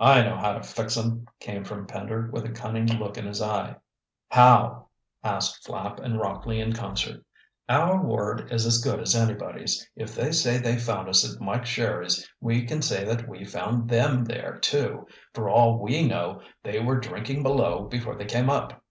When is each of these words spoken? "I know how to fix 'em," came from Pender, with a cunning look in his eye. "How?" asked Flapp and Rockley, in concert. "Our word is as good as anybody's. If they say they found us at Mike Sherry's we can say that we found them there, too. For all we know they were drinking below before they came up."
"I 0.00 0.22
know 0.22 0.36
how 0.36 0.54
to 0.54 0.64
fix 0.64 0.96
'em," 0.98 1.28
came 1.38 1.62
from 1.62 1.86
Pender, 1.86 2.28
with 2.32 2.44
a 2.46 2.50
cunning 2.50 2.88
look 2.98 3.16
in 3.16 3.26
his 3.26 3.40
eye. 3.40 3.76
"How?" 4.28 4.88
asked 5.22 5.64
Flapp 5.64 6.00
and 6.00 6.18
Rockley, 6.18 6.58
in 6.60 6.72
concert. 6.72 7.24
"Our 7.68 8.02
word 8.02 8.50
is 8.52 8.66
as 8.66 8.82
good 8.82 8.98
as 8.98 9.14
anybody's. 9.14 9.88
If 9.94 10.16
they 10.16 10.32
say 10.32 10.58
they 10.58 10.76
found 10.76 11.08
us 11.08 11.24
at 11.32 11.40
Mike 11.40 11.64
Sherry's 11.64 12.28
we 12.40 12.66
can 12.66 12.82
say 12.82 13.04
that 13.04 13.28
we 13.28 13.44
found 13.44 13.88
them 13.88 14.24
there, 14.24 14.58
too. 14.58 15.06
For 15.32 15.48
all 15.48 15.78
we 15.78 16.02
know 16.04 16.42
they 16.64 16.80
were 16.80 16.98
drinking 16.98 17.44
below 17.44 17.84
before 17.84 18.16
they 18.16 18.24
came 18.26 18.50
up." 18.50 18.82